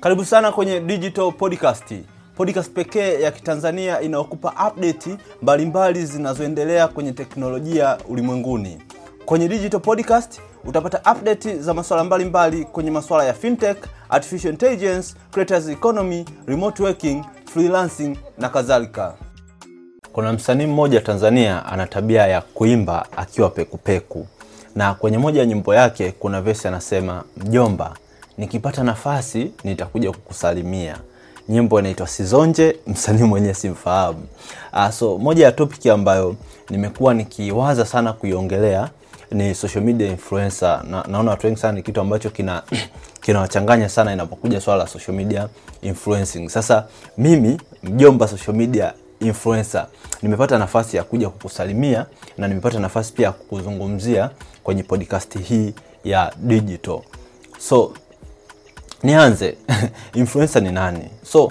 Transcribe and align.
Karibu 0.00 0.24
sana 0.24 0.52
kwenye 0.52 0.80
Digital 0.80 1.32
Podcast, 1.32 1.94
podcast 2.36 2.70
pekee 2.72 3.20
ya 3.20 3.30
Kitanzania 3.30 4.00
inayokupa 4.00 4.54
update 4.68 5.16
mbalimbali 5.42 6.04
zinazoendelea 6.06 6.88
kwenye 6.88 7.12
teknolojia 7.12 7.98
ulimwenguni. 8.08 8.78
Kwenye 9.24 9.48
Digital 9.48 9.80
Podcast 9.80 10.40
utapata 10.64 11.12
update 11.12 11.56
za 11.58 11.74
masuala 11.74 12.04
mbalimbali 12.04 12.64
kwenye 12.64 12.90
masuala 12.90 13.24
ya 13.24 13.34
fintech, 13.34 13.76
artificial 14.08 14.52
intelligence, 14.52 15.14
creators 15.30 15.68
economy, 15.68 16.24
remote 16.46 16.82
working, 16.82 17.24
freelancing 17.54 18.16
na 18.38 18.48
kadhalika. 18.48 19.14
Kuna 20.12 20.32
msanii 20.32 20.66
mmoja 20.66 21.00
Tanzania 21.00 21.66
ana 21.66 21.86
tabia 21.86 22.26
ya 22.26 22.40
kuimba 22.40 23.06
akiwa 23.16 23.50
pekupeku, 23.50 24.26
na 24.74 24.94
kwenye 24.94 25.18
moja 25.18 25.40
ya 25.40 25.46
nyimbo 25.46 25.74
yake 25.74 26.12
kuna 26.18 26.42
vesi 26.42 26.68
anasema, 26.68 27.24
mjomba, 27.36 27.96
nikipata 28.38 28.84
nafasi 28.84 29.50
nitakuja 29.64 30.12
kukusalimia. 30.12 30.96
Nyimbo 31.48 31.78
inaitwa 31.80 32.06
Sizonje, 32.06 32.76
msanii 32.86 33.22
mwenyewe 33.22 33.54
simfahamu. 33.54 34.26
Uh, 34.72 34.90
so 34.90 35.18
moja 35.18 35.44
ya 35.44 35.52
topic 35.52 35.86
ambayo 35.86 36.36
nimekuwa 36.70 37.14
nikiwaza 37.14 37.84
sana 37.86 38.12
kuiongelea 38.12 38.90
ni 39.30 39.54
social 39.54 39.84
media 39.84 40.08
influencer 40.08 40.82
na, 40.90 41.04
naona 41.08 41.30
watu 41.30 41.46
wengi 41.46 41.60
sana 41.60 41.72
ni 41.72 41.82
kitu 41.82 42.00
ambacho 42.00 42.30
kina 42.30 42.62
kinawachanganya 43.22 43.88
sana 43.88 44.12
inapokuja 44.12 44.60
swala 44.60 44.82
la 44.82 44.88
social 44.88 45.16
media 45.16 45.48
influencing. 45.82 46.48
Sasa 46.48 46.86
mimi 47.18 47.60
mjomba 47.82 48.28
social 48.28 48.56
media 48.56 48.92
influencer 49.20 49.86
nimepata 50.22 50.58
nafasi 50.58 50.96
ya 50.96 51.04
kuja 51.04 51.28
kukusalimia 51.28 52.06
na 52.38 52.48
nimepata 52.48 52.78
nafasi 52.80 53.12
pia 53.12 53.26
ya 53.26 53.32
kukuzungumzia 53.32 54.30
kwenye 54.62 54.82
podcast 54.82 55.38
hii 55.38 55.74
ya 56.04 56.32
digital. 56.36 57.00
So 57.58 57.92
nianze 59.02 59.56
influencer 60.14 60.62
ni 60.62 60.72
nani? 60.72 61.10
So 61.22 61.44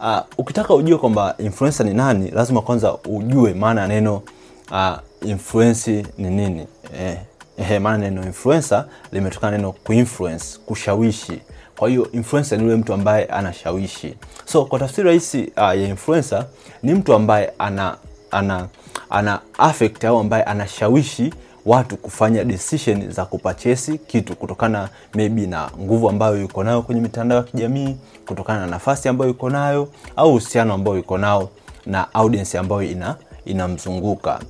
uh, 0.00 0.18
ukitaka 0.38 0.74
ujue 0.74 0.98
kwamba 0.98 1.34
influencer 1.38 1.86
ni 1.86 1.94
nani, 1.94 2.30
lazima 2.30 2.62
kwanza 2.62 2.94
ujue 2.94 3.54
maana 3.54 3.80
ya 3.80 3.88
neno 3.88 4.22
uh, 4.70 4.96
influence 5.28 6.06
ni 6.18 6.30
nini. 6.30 6.66
Eh, 7.00 7.16
eh, 7.58 7.80
maana 7.80 7.98
neno 7.98 8.22
influencer 8.24 8.84
limetokana 9.12 9.56
neno 9.56 9.72
kuinfluence, 9.72 10.58
kushawishi. 10.66 11.40
Kwa 11.76 11.88
hiyo 11.88 12.12
influencer 12.12 12.58
ni 12.58 12.64
yule 12.64 12.76
mtu 12.76 12.92
ambaye 12.92 13.24
anashawishi. 13.24 14.14
So 14.44 14.64
kwa 14.64 14.78
tafsiri 14.78 15.06
rahisi 15.08 15.52
uh, 15.56 15.62
ya 15.62 15.74
influencer 15.74 16.46
ni 16.82 16.94
mtu 16.94 17.14
ambaye 17.14 17.52
ana 17.58 17.96
ana 18.30 18.68
ana 19.10 19.40
affect 19.58 20.04
au 20.04 20.18
ambaye 20.18 20.42
anashawishi 20.42 21.34
watu 21.66 21.96
kufanya 21.96 22.44
decision 22.44 23.10
za 23.12 23.24
kupachesi 23.24 23.98
kitu 23.98 24.36
kutokana 24.36 24.88
maybe 25.14 25.46
na 25.46 25.70
nguvu 25.80 26.08
ambayo 26.08 26.40
yuko 26.40 26.64
nayo 26.64 26.82
kwenye 26.82 27.00
mitandao 27.00 27.38
ya 27.38 27.44
kijamii, 27.44 27.96
kutokana 28.26 28.60
na 28.60 28.66
nafasi 28.66 29.08
ambayo 29.08 29.28
yuko 29.28 29.50
nayo 29.50 29.88
au 30.16 30.30
uhusiano 30.30 30.74
ambao 30.74 30.96
yuko 30.96 31.18
nao 31.18 31.48
na 31.86 32.14
audience 32.14 32.58
ambayo 32.58 32.82
ina 32.82 33.16
inamzunguka. 33.44 34.40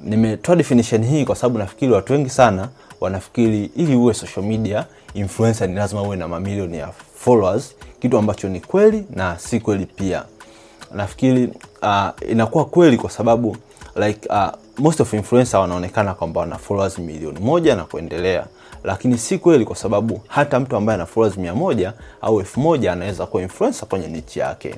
Nimetoa 0.00 0.56
definition 0.56 1.04
hii 1.04 1.24
kwa 1.24 1.36
sababu 1.36 1.58
nafikiri 1.58 1.92
watu 1.92 2.12
wengi 2.12 2.30
sana 2.30 2.68
wanafikiri 3.00 3.70
ili 3.76 3.96
uwe 3.96 4.14
social 4.14 4.46
media 4.46 4.86
influencer 5.14 5.68
ni 5.68 5.74
lazima 5.74 6.02
uwe 6.02 6.16
na 6.16 6.28
mamilioni 6.28 6.78
ya 6.78 6.88
followers, 7.14 7.74
kitu 8.00 8.18
ambacho 8.18 8.48
ni 8.48 8.60
kweli 8.60 9.04
na 9.10 9.38
si 9.38 9.60
kweli 9.60 9.86
pia. 9.86 10.24
Nafikiri 10.94 11.52
uh, 11.82 12.30
inakuwa 12.30 12.64
kweli 12.64 12.96
kwa 12.96 13.10
sababu 13.10 13.56
like 14.06 14.28
uh, 14.30 14.48
most 14.78 15.00
of 15.00 15.12
influencer 15.14 15.60
wanaonekana 15.60 16.14
kwamba 16.14 16.40
wana 16.40 16.58
followers 16.58 16.98
milioni 16.98 17.40
moja 17.40 17.76
na 17.76 17.84
kuendelea, 17.84 18.46
lakini 18.84 19.18
si 19.18 19.38
kweli 19.38 19.64
kwa 19.64 19.76
sababu 19.76 20.20
hata 20.28 20.60
mtu 20.60 20.76
ambaye 20.76 20.94
ana 20.94 21.06
followers 21.06 21.38
mia 21.38 21.54
moja 21.54 21.92
au 22.22 22.40
elfu 22.40 22.60
moja 22.60 22.92
anaweza 22.92 23.26
kuwa 23.26 23.42
influencer 23.42 23.88
kwenye 23.88 24.06
nichi 24.06 24.38
yake. 24.38 24.74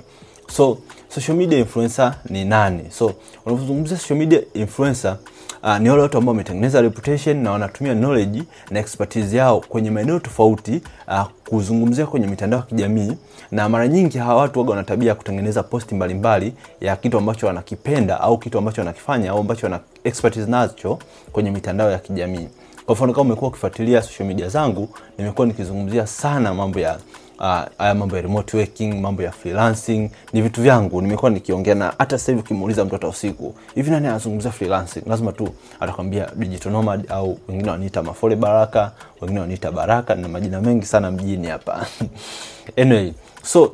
So 0.53 0.79
social 1.09 1.37
media 1.37 1.59
influencer 1.59 2.15
ni 2.29 2.45
nani? 2.45 2.91
So 2.91 3.13
unapozungumzia 3.47 3.99
social 3.99 4.19
media 4.19 4.41
influencer 4.55 5.17
uh, 5.63 5.79
ni 5.79 5.91
wale 5.91 6.03
watu 6.03 6.19
ambao 6.19 6.33
wametengeneza 6.33 6.81
reputation 6.83 7.37
na 7.43 7.51
wanatumia 7.53 7.95
knowledge 7.95 8.43
na 8.71 8.81
expertise 8.81 9.37
yao 9.37 9.61
kwenye 9.61 9.91
maeneo 9.91 10.19
tofauti 10.19 10.83
uh, 11.09 11.23
kuzungumzia 11.49 12.07
kwenye 12.07 12.27
mitandao 12.27 12.61
ya 12.61 12.67
kijamii, 12.67 13.13
na 13.51 13.69
mara 13.69 13.89
nyingi 13.89 14.19
hawa 14.19 14.41
watu 14.43 14.59
waga 14.59 14.71
wana 14.71 14.83
tabia 14.83 15.09
ya 15.09 15.15
kutengeneza 15.15 15.63
posti 15.63 15.95
mbalimbali 15.95 16.53
ya 16.81 16.97
kitu 16.97 17.19
ambacho 17.19 17.47
wanakipenda 17.47 18.21
au 18.21 18.39
kitu 18.39 18.59
ambacho 18.59 18.81
wanakifanya 18.81 19.31
au 19.31 19.39
ambacho 19.39 19.67
wana 19.67 19.81
expertise 20.05 20.47
nacho 20.51 20.99
kwenye 21.33 21.51
mitandao 21.51 21.91
ya 21.91 21.99
kijamii. 21.99 22.49
Kwa 22.87 22.95
mfano 22.95 23.13
kama 23.13 23.23
umekuwa 23.25 23.49
ukifuatilia 23.51 24.03
social 24.03 24.29
media 24.29 24.49
zangu, 24.49 24.89
nimekuwa 25.19 25.47
nikizungumzia 25.47 26.07
sana 26.07 26.55
mambo 26.55 26.81
ya 26.81 26.99
haya 27.41 27.93
uh, 27.93 27.99
mambo 27.99 28.17
ya 28.17 28.23
remote 28.23 28.57
working, 28.57 29.01
mambo 29.01 29.23
ya 29.23 29.33
freelancing 29.33 30.11
ni 30.33 30.43
vitu 30.43 30.63
vyangu, 30.63 31.03
nimekuwa 31.03 31.31
nikiongea 31.31 31.75
na 31.75 31.95
hata 31.99 32.19
sasa 32.19 32.33
hivi 32.33 32.41
ukimuuliza 32.45 32.85
mtu 32.85 32.95
hata 32.95 33.09
usiku 33.09 33.55
hivi 33.75 33.91
nani 33.91 34.07
anazungumzia 34.07 34.51
freelancing, 34.51 35.03
lazima 35.07 35.33
tu 35.33 35.49
atakwambia 35.81 36.31
digital 36.37 36.73
nomad, 36.73 37.05
au 37.09 37.39
wengine 37.49 37.71
waniita 37.71 38.03
Mafole 38.03 38.37
Baraka, 38.37 38.93
wengine 39.21 39.41
waniita 39.41 39.73
Baraka 39.73 40.15
na 40.15 40.29
majina 40.29 40.61
mengi 40.61 40.87
sana 40.87 41.11
mjini 41.11 41.47
hapa. 41.47 41.87
Anyway, 42.77 43.13
so 43.43 43.73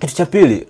kitu 0.00 0.14
cha 0.14 0.26
pili 0.26 0.66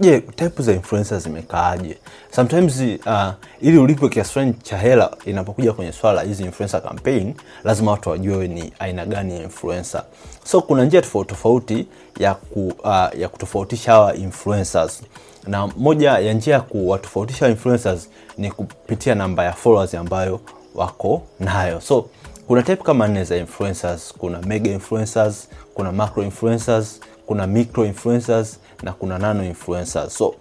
je, 0.00 0.16
uh, 0.26 0.34
type 0.34 0.62
za 0.62 0.72
influencers 0.72 1.22
zimekaaje? 1.22 1.98
Sometimes 2.30 2.80
uh, 3.06 3.28
ili 3.60 3.78
ulipwe 3.78 4.08
kiasi 4.08 4.32
fulani 4.32 4.54
cha 4.62 4.78
hela 4.78 5.16
inapokuja 5.24 5.72
kwenye 5.72 5.92
swala 5.92 6.22
hizi 6.22 6.44
influencer 6.44 6.82
campaign, 6.82 7.34
lazima 7.64 7.90
watu 7.90 8.10
wajue 8.10 8.48
ni 8.48 8.72
aina 8.78 9.06
gani 9.06 9.36
ya 9.36 9.42
influencer. 9.42 10.02
So 10.44 10.60
kuna 10.60 10.84
njia 10.84 11.02
tofauti 11.02 11.28
tofauti 11.28 11.86
ya, 12.18 12.34
ku, 12.34 12.72
uh, 12.84 13.20
ya 13.20 13.28
kutofautisha 13.28 13.92
hawa 13.92 14.14
influencers, 14.14 15.02
na 15.46 15.66
moja 15.66 16.10
ya 16.18 16.32
njia 16.32 16.54
ya 16.54 16.60
kuwatofautisha 16.60 17.48
influencers 17.48 18.08
ni 18.38 18.50
kupitia 18.50 19.14
namba 19.14 19.44
ya 19.44 19.52
followers 19.52 19.94
ambayo 19.94 20.40
wako 20.74 21.22
nayo. 21.40 21.80
So 21.80 22.08
kuna 22.46 22.62
type 22.62 22.82
kama 22.82 23.08
nne 23.08 23.24
za 23.24 23.36
influencers. 23.36 24.14
Kuna 24.18 24.42
mega 24.42 24.70
influencers, 24.70 25.48
kuna 25.74 25.92
macro 25.92 26.22
influencers, 26.22 27.00
kuna 27.26 27.46
micro 27.46 27.84
influencers 27.86 28.58
na 28.82 28.92
kuna 28.92 29.18
nano 29.18 29.44
influencers. 29.44 30.14
So 30.18 30.34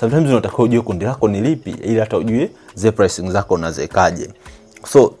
sometimes 0.00 0.30
unatakiwa 0.30 0.62
ujue 0.64 0.80
kundi 0.80 1.04
lako 1.04 1.28
ni 1.28 1.40
lipi, 1.40 1.70
ili 1.70 2.00
hata 2.00 2.16
ujue 2.18 2.50
zile 2.74 2.92
pricing 2.92 3.30
zako 3.30 3.54
unazekaje. 3.54 4.30
So 4.92 5.14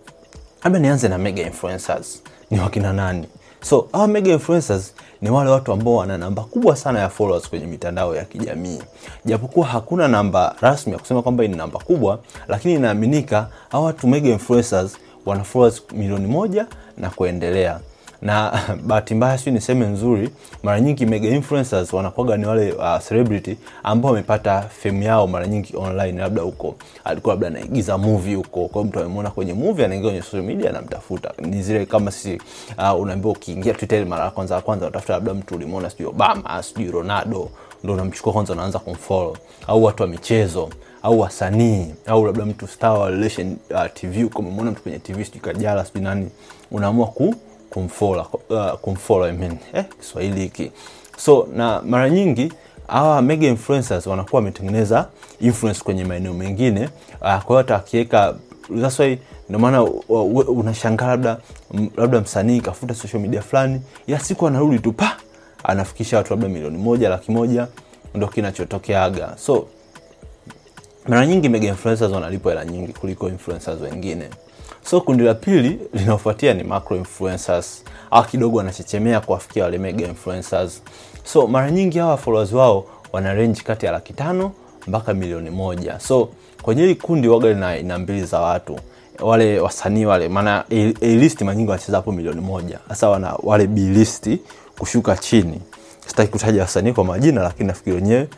labda 0.64 0.78
nianze 0.78 1.08
na 1.08 1.18
mega 1.18 1.42
influencers. 1.42 2.22
Ni 2.50 2.60
wakina 2.60 2.92
nani? 2.92 3.26
So 3.62 3.88
hawa 3.92 4.08
mega 4.08 4.32
influencers 4.32 4.94
ni 5.22 5.30
wale 5.30 5.50
watu 5.50 5.72
ambao 5.72 5.94
wana 5.96 6.18
namba 6.18 6.42
kubwa 6.42 6.76
sana 6.76 7.00
ya 7.00 7.08
followers 7.08 7.48
kwenye 7.48 7.66
mitandao 7.66 8.16
ya 8.16 8.24
kijamii. 8.24 8.78
Japokuwa 9.24 9.66
hakuna 9.66 10.08
namba 10.08 10.56
rasmi 10.60 10.92
ya 10.92 10.98
kusema 10.98 11.22
kwamba 11.22 11.46
ni 11.46 11.56
namba 11.56 11.78
kubwa, 11.78 12.18
lakini 12.48 12.74
inaaminika 12.74 13.48
hawa 13.68 13.84
watu 13.84 14.08
mega 14.08 14.28
influencers 14.28 14.96
wana 15.26 15.44
followers 15.44 15.82
milioni 15.92 16.26
moja 16.26 16.66
na 16.96 17.10
kuendelea 17.10 17.80
na 18.22 18.60
bahati 18.86 19.14
mbaya 19.14 19.38
sio 19.38 19.52
niseme 19.52 19.86
nzuri, 19.86 20.30
mara 20.62 20.80
nyingi 20.80 21.06
mega 21.06 21.28
influencers 21.28 21.92
wanakuwaga 21.92 22.36
ni 22.36 22.46
wale 22.46 22.72
uh, 22.72 22.98
celebrity 23.08 23.56
ambao 23.82 24.10
wamepata 24.12 24.62
fame 24.62 25.04
yao 25.04 25.26
mara 25.26 25.46
nyingi 25.46 25.76
online, 25.76 26.20
labda 26.20 26.42
huko 26.42 26.74
alikuwa 27.04 27.34
labda 27.34 27.46
anaigiza 27.46 27.98
movie 27.98 28.34
huko, 28.34 28.68
kwa 28.68 28.84
mtu 28.84 28.98
amemwona 29.00 29.30
kwenye 29.30 29.54
movie, 29.54 29.84
anaingia 29.84 30.10
kwenye 30.10 30.22
social 30.22 30.42
media 30.42 30.70
anamtafuta. 30.70 31.32
Ni 31.42 31.62
zile 31.62 31.86
kama 31.86 32.10
sisi 32.10 32.40
uh, 32.78 33.00
unaambiwa 33.00 33.32
ukiingia 33.32 33.74
Twitter 33.74 34.06
mara 34.06 34.24
ya 34.24 34.30
kwanza 34.30 34.60
kwanza 34.60 34.86
unatafuta 34.86 35.12
labda 35.12 35.34
mtu 35.34 35.54
ulimwona, 35.54 35.90
sijui 35.90 36.06
Obama, 36.08 36.62
sijui 36.62 36.90
Ronaldo, 36.90 37.48
ndio 37.82 37.94
unamchukua 37.94 38.32
kwanza, 38.32 38.52
unaanza 38.52 38.78
kumfollow, 38.78 39.36
au 39.66 39.84
watu 39.84 40.02
wa 40.02 40.08
michezo 40.08 40.68
au 41.02 41.20
wasanii 41.20 41.86
au 42.06 42.26
labda 42.26 42.44
mtu 42.46 42.66
star 42.66 42.98
wa 42.98 43.10
relation 43.10 43.56
uh, 43.70 43.80
TV 43.94 44.24
uko 44.24 44.38
umemwona 44.38 44.70
mtu 44.70 44.82
kwenye 44.82 44.98
TV 44.98 45.24
sijui 45.24 45.40
Kajala 45.40 45.84
sijui 45.84 46.02
nani, 46.02 46.30
unaamua 46.70 47.06
ku 47.06 47.34
kumfollow 47.70 48.26
uh, 48.50 48.72
kumfollow 48.80 49.24
I 49.28 49.32
mean 49.32 49.58
eh, 49.74 49.84
Kiswahili 50.00 50.40
hiki. 50.40 50.72
So 51.16 51.48
na 51.56 51.82
mara 51.82 52.10
nyingi 52.10 52.52
hawa 52.86 53.22
mega 53.22 53.48
influencers 53.48 54.06
wanakuwa 54.06 54.38
wametengeneza 54.40 55.08
influence 55.40 55.84
kwenye 55.84 56.04
maeneo 56.04 56.34
mengine 56.34 56.80
uh, 57.20 57.20
kwa 57.20 57.42
hiyo 57.46 57.56
hata 57.56 57.74
wakiweka 57.74 58.34
that's 58.80 59.00
ndio 59.48 59.58
maana 59.60 59.82
unashangaa 60.48 61.06
labda 61.06 61.38
labda 61.96 62.20
msanii 62.20 62.60
kafuta 62.60 62.94
social 62.94 63.22
media 63.22 63.42
fulani, 63.42 63.80
ya 64.06 64.20
siku 64.20 64.46
anarudi 64.46 64.78
tu 64.78 64.92
pa 64.92 65.16
anafikisha 65.64 66.16
watu 66.16 66.30
labda 66.32 66.48
milioni 66.48 66.78
moja 66.78 67.08
laki 67.08 67.32
moja 67.32 67.66
ndio 68.14 68.28
kinachotokeaga. 68.28 69.34
So 69.38 69.66
mara 71.08 71.26
nyingi 71.26 71.48
mega 71.48 71.68
influencers 71.68 72.12
wanalipwa 72.12 72.52
hela 72.52 72.64
nyingi 72.64 72.92
kuliko 72.92 73.28
influencers 73.28 73.80
wengine. 73.80 74.28
So 74.84 75.00
kundi 75.00 75.24
la 75.24 75.34
pili 75.34 75.78
linaofuatia 75.94 76.54
ni 76.54 76.64
macro 76.64 76.96
influencers. 76.96 77.84
au 78.10 78.24
kidogo 78.24 78.58
wanachechemea 78.58 79.20
kuwafikia 79.20 79.64
wale 79.64 79.78
mega 79.78 80.06
influencers. 80.08 80.82
So 81.24 81.46
mara 81.46 81.70
nyingi 81.70 81.98
hawa 81.98 82.16
followers 82.16 82.52
wao 82.52 82.84
wana 83.12 83.34
range 83.34 83.60
kati 83.60 83.86
ya 83.86 83.92
laki 83.92 84.12
tano 84.12 84.52
mpaka 84.86 85.14
milioni 85.14 85.50
moja. 85.50 86.00
So 86.00 86.28
kwenye 86.62 86.82
hili 86.82 86.94
kundi 86.94 87.28
waga 87.28 87.48
lina 87.48 87.68
aina 87.68 87.98
mbili 87.98 88.24
za 88.24 88.40
watu. 88.40 88.78
wale 89.20 89.60
wasanii 89.60 90.04
wale, 90.04 90.28
maana 90.28 90.64
A-list 91.02 91.42
mara 91.42 91.70
wanacheza 91.70 91.96
hapo 91.96 92.12
milioni 92.12 92.40
moja. 92.40 92.78
Sasa 92.88 93.08
wana 93.08 93.34
wale 93.42 93.66
B-list 93.66 94.30
kushuka 94.78 95.16
chini. 95.16 95.60
sitaki 96.06 96.32
kutaja 96.32 96.62
wasanii 96.62 96.92
kwa 96.92 97.04
majina 97.04 97.42
lakini 97.42 97.66
nafikiri 97.66 97.96
wenyewe 97.96 98.28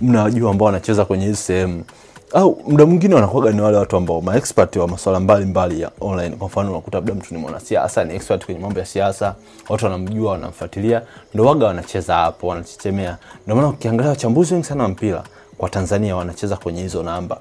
mnawajua 0.00 0.50
ambao 0.50 0.66
wanacheza 0.66 1.04
kwenye 1.04 1.24
hizi 1.26 1.36
sehemu 1.36 1.84
au 2.34 2.62
muda 2.68 2.86
mwingine 2.86 3.14
wanakuwaga 3.14 3.52
ni 3.52 3.60
wale 3.60 3.76
watu 3.76 3.96
ambao 3.96 4.20
maexpert 4.20 4.76
wa 4.76 4.88
masuala 4.88 5.20
mbalimbali 5.20 5.80
ya 5.80 5.90
online. 6.00 6.36
Kwa 6.36 6.46
mfano 6.46 6.70
unakuta 6.70 6.98
labda 6.98 7.14
mtu 7.14 7.34
ni 7.34 7.40
mwanasiasa, 7.40 8.04
ni 8.04 8.14
expert 8.14 8.44
kwenye 8.44 8.60
mambo 8.60 8.80
ya 8.80 8.86
siasa, 8.86 9.34
watu 9.68 9.84
wanamjua, 9.84 10.32
wanamfuatilia, 10.32 11.02
ndo 11.34 11.44
waga 11.44 11.66
wanacheza 11.66 12.14
hapo, 12.14 12.46
wanachechemea. 12.46 13.18
Ndio 13.44 13.56
maana 13.56 13.68
ukiangalia 13.68 14.10
wachambuzi 14.10 14.54
wengi 14.54 14.66
sana 14.66 14.82
wa 14.82 14.88
mpira 14.88 15.22
kwa 15.58 15.70
Tanzania 15.70 16.16
wanacheza 16.16 16.56
kwenye 16.56 16.82
hizo 16.82 17.02
namba, 17.02 17.40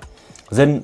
then 0.56 0.82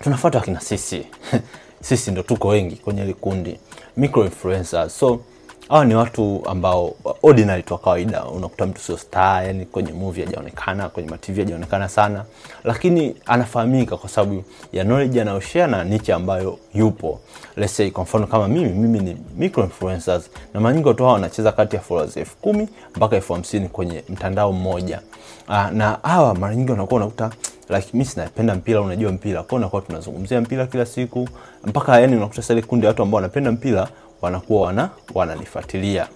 tunafuata 0.00 0.38
wakina 0.38 0.60
sisi 0.60 1.06
sisi 1.80 2.10
ndo 2.10 2.22
tuko 2.22 2.48
wengi 2.48 2.76
kwenye 2.76 3.02
ile 3.02 3.12
kundi 3.12 3.60
micro 3.96 4.24
influencers 4.24 4.98
so 4.98 5.20
hawa 5.68 5.84
ni 5.84 5.94
watu 5.94 6.42
ambao 6.46 6.94
ordinary 7.22 7.62
tu 7.62 7.72
wa 7.74 7.78
kawaida. 7.78 8.24
Unakuta 8.24 8.66
mtu 8.66 8.80
sio 8.80 8.96
star 8.96 9.46
yani 9.46 9.66
kwenye 9.66 9.92
movie 9.92 10.24
hajaonekana 10.24 10.88
kwenye 10.88 11.08
matv 11.10 11.38
hajaonekana 11.38 11.88
sana. 11.88 12.24
Lakini 12.64 13.14
anafahamika 13.26 13.96
kwa 13.96 14.08
sababu 14.08 14.44
ya 14.72 14.84
knowledge 14.84 15.20
anayoshare 15.22 15.66
na 15.66 15.84
niche 15.84 16.12
ambayo 16.12 16.58
yupo. 16.74 17.20
Let's 17.56 17.76
say 17.76 17.90
kwa 17.90 18.02
mfano 18.02 18.26
kama 18.26 18.48
mimi 18.48 18.68
mimi 18.68 18.98
ni 19.00 19.16
micro 19.36 19.64
influencers. 19.64 20.30
Na 20.54 20.60
mara 20.60 20.80
watu 20.84 21.02
hawa 21.02 21.12
wanacheza 21.14 21.52
kati 21.52 21.76
ya 21.76 21.82
followers 21.82 22.16
elfu 22.16 22.36
kumi 22.36 22.68
mpaka 22.96 23.16
elfu 23.16 23.32
hamsini 23.32 23.68
kwenye 23.68 24.04
mtandao 24.08 24.52
mmoja. 24.52 25.00
Uh, 25.48 25.70
na 25.70 25.98
hawa 26.02 26.34
mara 26.34 26.54
nyingi 26.54 26.70
wanakuwa 26.70 27.00
unakuta 27.00 27.30
like 27.68 27.88
mi 27.94 28.04
sinapenda 28.04 28.54
mpira 28.54 28.80
unajua 28.80 29.12
mpira. 29.12 29.42
Kwao 29.42 29.60
nakuwa 29.60 29.82
tunazungumzia 29.82 30.40
mpira 30.40 30.66
kila 30.66 30.86
siku. 30.86 31.28
Mpaka 31.64 32.00
yani 32.00 32.16
unakuta 32.16 32.42
sasa 32.42 32.62
kundi 32.62 32.86
watu 32.86 33.02
ambao 33.02 33.16
wanapenda 33.16 33.52
mpira 33.52 33.88
wanakuwa 34.22 34.62
wana 34.66 34.90
wananifuatilia. 35.14 36.08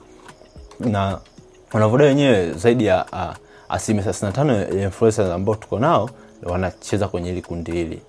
Na 0.81 1.19
wanavodai 1.73 2.07
wenyewe 2.09 2.53
zaidi 2.53 2.87
ya 2.87 3.05
uh, 3.13 3.35
asilimia 3.69 4.03
thelathini 4.03 4.27
na 4.31 4.33
tano 4.37 4.79
ya 4.79 4.85
influencers 4.85 5.31
ambao 5.31 5.55
tuko 5.55 5.79
nao 5.79 6.11
wanacheza 6.43 7.09
kwenye 7.09 7.29
hili 7.29 7.43
kundi 7.43 7.73
hili. 7.73 8.03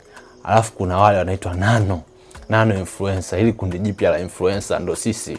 Alafu 0.43 0.73
kuna 0.73 0.97
wale 0.97 1.17
wanaitwa 1.17 1.53
nano. 1.53 2.01
Nano 2.49 2.79
influencer. 2.79 3.39
Hili 3.39 3.53
kundi 3.53 3.79
jipya 3.79 4.09
la 4.11 4.19
influencer. 4.19 4.79
Ndo 4.79 4.95
sisi. 4.95 5.37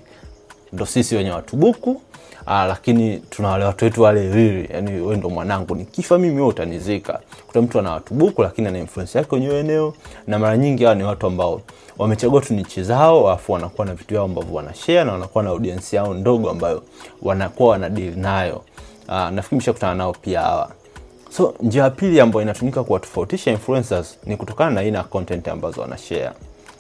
Ndo 0.73 0.87
sisi 0.87 1.17
wenye 1.17 1.31
watubuku 1.31 2.03
Aa, 2.47 2.67
lakini 2.67 3.19
tuna 3.31 3.49
wale 3.49 3.65
watu 3.65 3.85
wetu 3.85 4.03
wale 4.03 4.21
wili, 4.21 4.69
yani 4.73 4.91
wewe 4.93 5.17
ndo 5.17 5.31
mwanangu 5.31 5.75
nikifa 5.75 6.19
mimi 6.19 6.35
wewe 6.37 6.49
utanizika. 6.49 7.21
Kuta 7.47 7.63
mtu 7.63 7.79
ana 7.79 7.91
watubuku 7.93 8.43
lakini 8.43 8.69
ana 8.69 8.79
influence 8.79 9.19
yake 9.19 9.31
kwenye 9.31 9.49
eneo 9.59 9.95
na 10.27 10.39
mara 10.39 10.57
nyingi 10.57 10.83
hawa 10.85 10.95
ni 10.95 11.03
watu 11.05 11.27
ambao 11.27 11.61
wamechagua 11.99 12.41
tu 12.41 12.55
niche 12.55 12.83
zao 12.83 13.27
alafu 13.29 13.53
wanakuwa 13.53 13.87
na 13.87 13.95
vitu 13.95 14.15
vyao 14.15 14.25
ambavyo 14.25 14.55
wanashare 14.55 15.05
na 15.05 15.13
wanakuwa 15.13 15.45
na 15.45 15.51
audience 15.51 15.97
yao 15.97 16.15
ndogo 16.15 16.51
ambayo 16.51 16.83
wanakuwa 17.23 17.69
wanadeal 17.71 18.17
nayo. 18.17 18.63
Aa, 19.09 19.31
nafikiri 19.31 19.59
mshakutana 19.59 19.95
nao 19.95 20.13
pia 20.13 20.41
hawa. 20.41 20.71
So 21.31 21.55
njia 21.61 21.83
ya 21.83 21.91
pili 21.91 22.21
ambayo 22.21 22.43
inatumika 22.43 22.85
kuwatofautisha 22.85 23.51
influencers 23.51 24.19
ni 24.27 24.37
kutokana 24.37 24.71
na 24.71 24.81
aina 24.81 24.99
ya 24.99 25.05
content 25.05 25.49
ambazo 25.49 25.81
wanashare. 25.81 26.31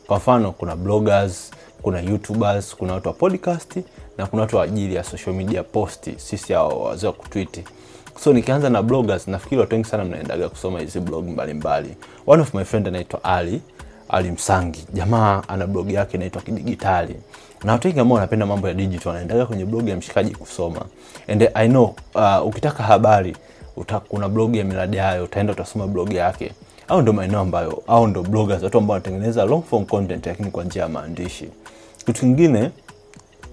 Kwa 0.06 0.16
mfano 0.16 0.52
kuna 0.52 0.76
bloggers 0.76 1.50
kuna 1.82 2.00
youtubers 2.00 2.76
kuna 2.76 2.92
watu 2.94 3.08
wa 3.08 3.14
podcast 3.14 3.78
na 4.18 4.26
kuna 4.26 4.42
watu 4.42 4.56
wa 4.56 4.64
ajili 4.64 4.94
ya 4.94 5.04
social 5.04 5.34
media 5.36 5.62
posti 5.62 6.14
sisi 6.16 6.52
hao 6.52 6.80
wazee 6.80 7.06
wa 7.06 7.12
kutwiti 7.12 7.64
so 8.24 8.32
nikianza 8.32 8.70
na 8.70 8.82
bloggers 8.82 9.28
nafikiri 9.28 9.60
watu 9.60 9.74
wengi 9.74 9.88
sana 9.88 10.04
mnaendaga 10.04 10.48
kusoma 10.48 10.80
hizi 10.80 11.00
blog 11.00 11.28
mbalimbali. 11.28 11.96
One 12.26 12.42
of 12.42 12.54
my 12.54 12.64
friend 12.64 12.88
anaitwa 12.88 13.24
ali 13.24 13.60
ali 14.08 14.30
msangi. 14.30 14.86
Jamaa 14.92 15.42
ana 15.48 15.66
blog 15.66 15.90
yake 15.90 16.16
inaitwa 16.16 16.42
kidigitali. 16.42 17.14
Na 17.64 17.72
watu 17.72 17.88
wengi 17.88 18.00
ambao 18.00 18.14
wanapenda 18.14 18.46
mambo 18.46 18.68
ya 18.68 18.74
digital 18.74 19.08
wanaendaga 19.08 19.46
kwenye 19.46 19.64
blog 19.64 19.88
ya 19.88 19.96
mshikaji 19.96 20.34
kusoma. 20.34 20.84
And 21.28 21.48
i 21.54 21.68
know 21.68 21.94
uh, 22.14 22.46
ukitaka 22.46 22.82
habari 22.82 23.36
uta, 23.76 24.00
kuna 24.00 24.28
blog 24.28 24.56
ya 24.56 24.64
miradi 24.64 24.96
hayo 24.96 25.24
utaenda 25.24 25.52
utasoma 25.52 25.86
blog 25.86 26.12
yake. 26.12 26.52
Au 26.88 27.02
ndo 27.02 27.12
maeneo 27.12 27.40
ambayo 27.40 27.82
au 27.86 28.06
ndo 28.06 28.22
bloggers 28.22 28.62
watu 28.62 28.78
ambao 28.78 28.92
wanatengeneza 28.94 29.44
long 29.44 29.62
form 29.62 29.84
content 29.84 30.26
lakini 30.26 30.50
kwa 30.50 30.64
njia 30.64 30.82
ya 30.82 30.88
maandishi. 30.88 31.48
Kitu 31.98 32.12
kingine 32.20 32.70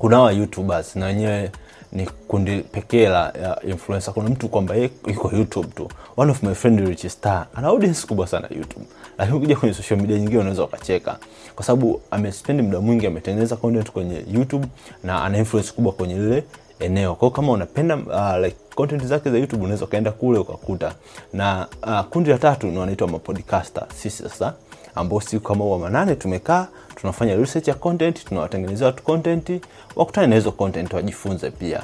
kuna 0.02 0.16
hawa 0.16 0.32
youtubers 0.32 0.96
na 0.96 1.06
wenyewe 1.06 1.52
ni 1.92 2.06
kundi 2.28 2.60
pekee 2.62 3.08
la 3.10 3.20
ya 3.42 3.62
influencer. 3.68 4.14
Kuna 4.14 4.30
mtu 4.30 4.48
kwamba 4.50 4.76
ye 4.76 4.90
yuko 5.08 5.32
youtube 5.36 5.68
tu. 5.76 5.90
One 6.18 6.32
of 6.32 6.44
my 6.44 6.54
friend 6.54 6.80
rich 6.88 7.08
star. 7.08 7.48
Ana 7.56 7.68
audience 7.68 8.08
kubwa 8.08 8.28
sana 8.28 8.48
youtube. 8.58 8.86
Lakini 9.18 9.38
ukija 9.38 9.56
kwenye 9.56 9.74
social 9.76 10.00
media 10.02 10.18
nyingine 10.20 10.40
unaweza 10.40 10.64
ukacheka. 10.64 11.18
Kwa 11.56 11.66
sababu 11.66 12.02
amespend 12.12 12.62
muda 12.62 12.82
mwingi 12.82 13.08
ametengeneza 13.08 13.56
content 13.56 13.92
kwenye 13.92 14.26
youtube 14.34 14.68
na 15.04 15.24
ana 15.24 15.38
influence 15.38 15.72
kubwa 15.72 15.92
kwenye 15.94 16.14
lile 16.16 16.44
eneo. 16.80 17.16
Kwao 17.16 17.32
kama 17.32 17.52
unapenda 17.52 17.96
uh, 17.96 18.46
like 18.46 18.56
content 18.76 19.04
zake 19.06 19.32
za 19.32 19.38
youtube 19.38 19.64
unaweza 19.64 19.86
ukaenda 19.86 20.12
kule 20.12 20.40
ukakuta. 20.40 20.94
Na 21.34 21.68
uh, 21.88 22.00
kundi 22.02 22.30
la 22.30 22.38
tatu 22.38 22.68
ni 22.68 22.78
wanaitwa 22.78 23.08
mapodcaster. 23.08 23.84
Sisi 23.96 24.24
sasa 24.24 24.54
ambao 24.96 25.22
siku 25.22 25.48
kama 25.48 25.66
wa 25.66 25.80
manane 25.80 26.16
tumekaa 26.16 26.68
tunafanya 27.02 27.36
research 27.36 27.68
ya 27.68 27.74
content 27.74 28.26
tunawatengenezea 28.26 28.88
watu 28.88 29.04
content 29.04 29.50
wakutane 29.96 30.28
na 30.28 30.36
hizo 30.36 30.52
content 30.52 30.94
wajifunze 30.94 31.52
pia. 31.52 31.84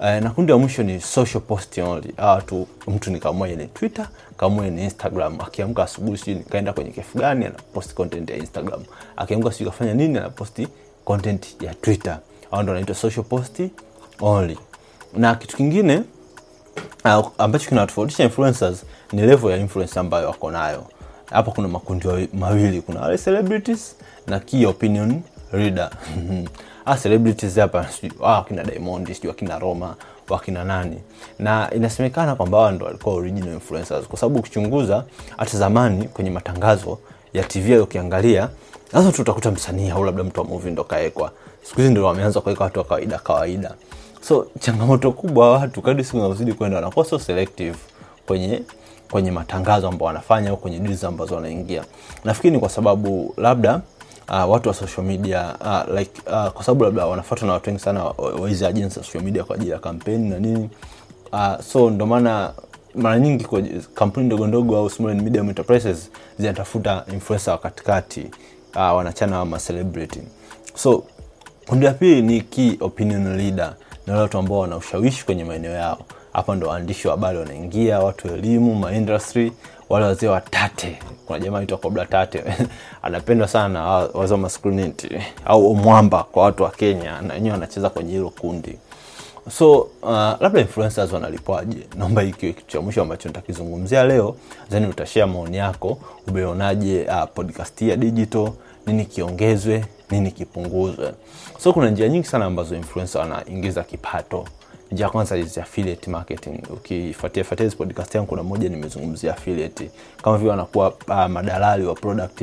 Uh, 0.00 0.06
na 0.06 0.30
kundi 0.30 0.52
la 0.52 0.58
mwisho 0.58 0.82
ni 0.82 1.00
social 1.00 1.40
post 1.40 1.78
only. 1.78 2.14
Hawa 2.16 2.42
tu 2.42 2.66
mtu 2.88 3.10
ni 3.10 3.20
kamoja 3.20 3.56
ni 3.56 3.66
twitter 3.66 4.08
kamoja 4.36 4.70
ni 4.70 4.84
instagram. 4.84 5.40
Akiamka 5.40 5.82
asubuhi 5.82 6.18
sijui 6.18 6.34
nikaenda 6.34 6.72
kwenye 6.72 6.90
kefu 6.90 7.18
gani 7.18 7.44
anaposti 7.44 7.94
content 7.94 8.30
ya 8.30 8.36
instagram. 8.36 8.82
Akiamka 9.16 9.52
sijui 9.52 9.66
kafanya 9.70 9.94
nini 9.94 10.18
anaposti 10.18 10.68
content 11.04 11.62
ya 11.62 11.74
twitter. 11.74 12.18
Hao 12.50 12.62
ndio 12.62 12.72
wanaitwa 12.74 12.94
social 12.94 13.24
post 13.24 13.62
only. 14.20 14.58
Na 15.16 15.34
kitu 15.34 15.56
kingine 15.56 16.02
uh, 17.04 17.28
ambacho 17.38 17.68
kinatofautisha 17.68 18.24
influencers 18.24 18.84
ni 19.12 19.22
level 19.22 19.50
ya 19.50 19.56
influence 19.56 20.00
ambayo 20.00 20.26
wako 20.26 20.50
nayo 20.50 20.84
hapa 21.30 21.50
kuna 21.50 21.68
makundi 21.68 22.28
mawili 22.32 22.80
kuna 22.80 23.00
wale 23.00 23.18
celebrities 23.18 23.96
na 24.26 24.40
key 24.40 24.66
opinion 24.66 25.22
reader. 25.52 25.90
Ah 26.86 26.96
celebrities 26.96 27.56
hapa 27.56 27.86
sijui 27.88 28.12
ah, 28.22 28.32
wakina 28.32 28.64
diamond 28.64 29.12
sijui 29.12 29.28
wakina 29.28 29.58
roma 29.58 29.94
wakina 30.28 30.64
nani. 30.64 30.96
Na 31.38 31.70
inasemekana 31.74 32.34
kwamba 32.34 32.58
wao 32.58 32.70
ndo 32.70 32.86
walikuwa 32.86 33.14
original 33.14 33.52
influencers 33.52 34.06
kwa 34.06 34.18
sababu 34.18 34.38
ukichunguza 34.38 35.04
hata 35.36 35.58
zamani 35.58 36.04
kwenye 36.08 36.30
matangazo 36.30 36.98
ya 37.34 37.44
tv 37.44 37.78
ukiangalia 37.78 38.48
sasa 38.92 39.12
tutakuta 39.12 39.50
msanii 39.50 39.90
au 39.90 40.04
labda 40.04 40.24
mtu 40.24 40.40
wa 40.40 40.46
movie 40.46 40.70
ndo 40.70 40.84
kaekwa. 40.84 41.32
Siku 41.62 41.80
hizi 41.80 41.92
ndo 41.92 42.04
wameanza 42.04 42.40
kuweka 42.40 42.64
watu 42.64 42.78
wa 42.78 42.84
kawaida 42.84 43.18
kawaida. 43.18 43.74
So 44.20 44.46
changamoto 44.60 45.12
kubwa 45.12 45.52
watu 45.52 45.82
kadri 45.82 46.04
siku 46.04 46.16
zinazozidi 46.16 46.52
kwenda 46.52 46.76
wanakuwa 46.76 47.04
so 47.04 47.18
selective 47.18 47.76
kwenye 48.26 48.62
kwenye 49.10 49.30
matangazo 49.30 49.88
ambao 49.88 50.06
wanafanya 50.06 50.50
au 50.50 50.56
kwenye 50.56 50.78
deals 50.78 51.04
ambazo 51.04 51.34
wanaingia. 51.34 51.84
Nafikiri 52.24 52.54
ni 52.54 52.60
kwa 52.60 52.68
sababu 52.68 53.34
labda 53.36 53.80
uh, 54.28 54.50
watu 54.50 54.68
wa 54.68 54.74
social 54.74 55.06
media 55.06 55.54
uh, 55.60 55.98
like 55.98 56.22
uh, 56.26 56.48
kwa 56.48 56.64
sababu 56.64 56.84
labda 56.84 57.06
wanafuatwa 57.06 57.46
na 57.48 57.52
watu 57.54 57.70
wengi 57.70 57.82
sana 57.82 58.04
wa- 58.04 58.48
hizi 58.48 58.66
agency 58.66 58.94
za 58.94 59.02
social 59.04 59.24
media 59.24 59.44
kwa 59.44 59.56
ajili 59.56 59.70
ya 59.70 59.78
kampeni 59.78 60.28
na 60.28 60.38
nini. 60.38 60.70
Uh, 61.32 61.60
so 61.60 61.90
ndo 61.90 62.06
maana 62.06 62.52
mara 62.94 63.18
nyingi 63.18 63.44
kwa 63.44 63.62
kampuni 63.94 64.26
ndogo 64.26 64.46
ndogo 64.46 64.76
au 64.76 64.90
small 64.90 65.10
and 65.12 65.22
medium 65.22 65.48
enterprises 65.48 66.10
zinatafuta 66.38 67.04
influencer 67.12 67.52
wa 67.52 67.58
katikati 67.58 68.30
uh, 68.74 68.80
wanachana 68.96 69.38
wa 69.38 69.44
macelebrity. 69.44 70.20
So 70.74 71.02
kundi 71.68 71.86
la 71.86 71.92
pili 71.92 72.22
ni 72.22 72.40
key 72.40 72.76
opinion 72.80 73.36
leader 73.36 73.74
na 74.06 74.16
watu 74.18 74.38
ambao 74.38 74.58
wana 74.58 74.76
ushawishi 74.76 75.24
kwenye 75.26 75.44
maeneo 75.44 75.72
yao 75.72 75.98
hapa 76.32 76.56
ndo 76.56 76.68
waandishi 76.68 77.08
wa 77.08 77.14
habari 77.14 77.38
wanaingia 77.38 77.98
watu 77.98 78.28
wa 78.28 78.34
elimu 78.34 78.74
maindustry 78.74 79.52
wale 79.88 80.06
wazee 80.06 80.26
wa 80.28 80.40
tate. 80.40 80.98
Kuna 81.26 81.38
jamaa 81.38 81.58
aitwa 81.58 81.78
kobla 81.78 82.06
tate. 82.06 82.44
Anapendwa 83.02 83.48
sana 83.48 83.68
na 83.68 83.84
wa- 83.84 84.10
wazee 84.14 84.32
wa 84.34 84.38
masculinity 84.40 85.08
au 85.44 85.74
mwamba 85.74 86.22
kwa 86.22 86.42
watu 86.42 86.62
wa 86.62 86.70
kenya 86.70 87.20
na 87.22 87.34
wenyewe 87.34 87.52
wanacheza 87.52 87.90
kwenye 87.90 88.12
hilo 88.12 88.30
kundi. 88.30 88.78
So 89.58 89.78
uh, 90.02 90.10
labda 90.40 90.60
influencers 90.60 91.12
wanalipwaje 91.12 91.78
naomba 91.96 92.22
hii 92.22 92.32
kiwe 92.32 92.52
kitu 92.52 92.66
cha 92.66 92.80
mwisho 92.80 93.02
ambacho 93.02 93.28
nitakizungumzia 93.28 94.04
leo. 94.04 94.36
Then 94.70 94.84
utashare 94.84 95.26
maoni 95.26 95.56
yako. 95.56 95.98
Umeonaje 96.28 97.04
uh, 97.08 97.24
podcast 97.34 97.82
ya 97.82 97.96
digital? 97.96 98.50
Nini 98.86 99.04
kiongezwe? 99.04 99.84
Nini 100.10 100.30
kipunguzwe? 100.30 101.12
So 101.58 101.72
kuna 101.72 101.90
njia 101.90 102.08
nyingi 102.08 102.26
sana 102.26 102.44
ambazo 102.44 102.76
influencer 102.76 103.20
wanaingiza 103.20 103.82
kipato 103.82 104.44
njia 104.92 105.06
ya 105.06 105.12
kwanza 105.12 105.36
is 105.36 105.58
affiliate 105.58 106.10
marketing. 106.10 106.62
Ukifuatia 106.70 107.44
fuatia 107.44 107.64
hizi 107.64 107.76
podcast 107.76 108.14
yangu 108.14 108.28
kuna 108.28 108.42
moja 108.42 108.68
nimezungumzia 108.68 109.32
affiliate. 109.32 109.90
Kama 110.22 110.38
vile 110.38 110.50
wanakuwa 110.50 110.92
uh, 111.08 111.26
madalali 111.26 111.84
wa 111.84 111.94
product 111.94 112.42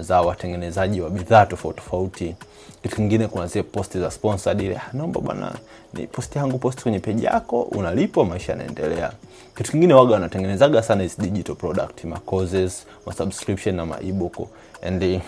za 0.00 0.20
watengenezaji 0.22 1.00
wa 1.00 1.10
bidhaa 1.10 1.46
tofauti 1.46 1.76
tofauti. 1.80 2.34
Kitu 2.82 2.96
kingine 2.96 3.28
kuna 3.28 3.46
zile 3.46 3.62
posti 3.62 4.00
za 4.00 4.10
sponsored 4.10 4.60
ile 4.60 4.76
"Ah, 4.76 4.90
naomba 4.92 5.20
bwana 5.20 5.52
ni 5.94 6.06
posti 6.06 6.38
yangu 6.38 6.58
posti 6.58 6.82
kwenye 6.82 6.98
peji 6.98 7.24
yako 7.24 7.62
unalipwa 7.62 8.24
maisha 8.24 8.52
yanaendelea. 8.52 9.12
Kitu 9.56 9.70
kingine 9.70 9.94
waga 9.94 10.12
wanatengenezaga 10.14 10.82
sana 10.82 11.04
is 11.04 11.20
digital 11.20 11.54
product 11.56 12.04
ma 12.04 12.18
courses 12.18 12.86
ma 13.06 13.12
subscription 13.12 13.74
na 13.76 13.86
ma 13.86 14.00
ebook. 14.00 14.48
And 14.82 15.02
eh, 15.02 15.20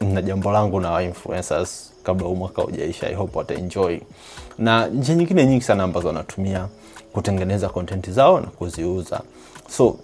na 0.00 0.22
jambo 0.22 0.52
langu 0.52 0.80
na 0.80 1.02
influencers 1.02 1.92
kabla 2.04 2.26
huu 2.26 2.36
mwaka 2.36 2.64
ujaisha. 2.64 3.06
i 3.10 3.14
hope 3.14 3.54
na 4.58 4.86
njia 4.86 5.14
nyingine 5.14 5.46
nyingi 5.46 5.64
sana 5.64 5.82
ambazo 5.82 6.06
wanatumia 6.08 6.68
kutengeneza 7.12 7.68
kontenti 7.68 8.12
zao 8.12 8.40
na 8.40 8.46
kuziuza. 8.46 9.20
So 9.70 9.96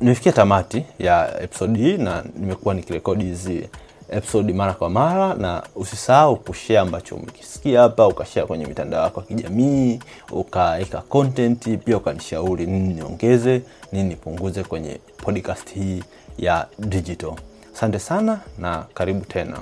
nimefikia 0.00 0.32
tamati 0.32 0.84
ya 0.98 1.42
episode 1.42 1.78
hii 1.78 1.96
na 1.96 2.24
nimekuwa 2.36 2.74
nikirekodi 2.74 3.24
hizi 3.24 3.68
episode 4.10 4.52
mara 4.52 4.72
kwa 4.72 4.90
mara 4.90 5.34
na 5.34 5.62
usisahau 5.76 6.36
kushare 6.36 6.78
ambacho 6.78 7.14
umekisikia 7.16 7.80
hapa 7.80 8.06
ukashare 8.06 8.46
kwenye 8.46 8.66
mitandao 8.66 9.04
yako 9.04 9.20
ya 9.20 9.26
kijamii 9.26 9.98
ukaweka 10.32 10.98
content 11.00 11.78
pia 11.78 11.96
ukanishauri 11.96 12.66
nini 12.66 12.94
niongeze 12.94 13.62
nini 13.92 14.08
nipunguze 14.08 14.64
kwenye 14.64 15.00
podcast 15.16 15.74
hii 15.74 16.02
ya 16.38 16.66
digital. 16.78 17.32
Asante 17.74 17.98
sana 17.98 18.40
na 18.58 18.84
karibu 18.94 19.24
tena 19.24 19.58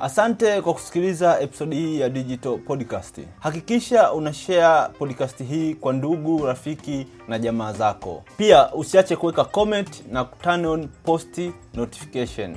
asante 0.00 0.60
kwa 0.62 0.74
kusikiliza 0.74 1.40
episodi 1.40 1.76
hii 1.76 2.00
ya 2.00 2.08
digital 2.08 2.58
podcast. 2.58 3.20
Hakikisha 3.40 4.12
una 4.12 4.32
share 4.32 4.92
podcast 4.98 5.44
hii 5.44 5.74
kwa 5.74 5.92
ndugu 5.92 6.46
rafiki 6.46 7.06
na 7.28 7.38
jamaa 7.38 7.72
zako. 7.72 8.22
Pia 8.36 8.72
usiache 8.74 9.16
kuweka 9.16 9.44
comment 9.44 10.04
na 10.12 10.24
turn 10.24 10.64
on 10.66 10.88
post 11.04 11.40
notification 11.74 12.56